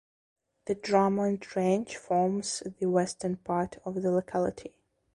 [0.65, 4.73] The Drummond Range forms the western part of the locality.